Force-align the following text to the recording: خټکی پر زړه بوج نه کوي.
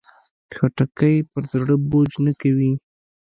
خټکی 0.55 1.15
پر 1.31 1.43
زړه 1.51 1.75
بوج 1.89 2.11
نه 2.25 2.31
کوي. 2.41 2.71